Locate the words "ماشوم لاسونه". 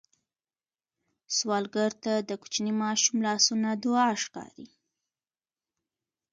2.83-3.69